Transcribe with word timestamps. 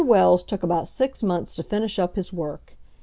Wells 0.03 0.41
took 0.41 0.63
about 0.63 0.87
six 0.87 1.21
months 1.21 1.55
to 1.55 1.61
finish 1.61 1.99
up 1.99 2.15
his 2.15 2.33
work. 2.33 2.75